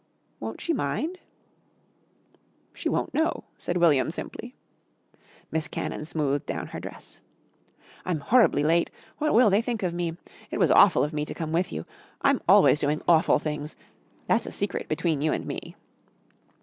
[0.39, 1.19] "Won't she mind?"
[2.73, 4.55] "She won't know," said William simply.
[5.51, 7.21] Miss Cannon smoothed down her dress.
[8.03, 8.89] "I'm horribly late.
[9.19, 10.17] What will they think of me?
[10.49, 11.85] It was awful of me to come with you.
[12.23, 13.75] I'm always doing awful things.
[14.25, 15.75] That's a secret between you and me."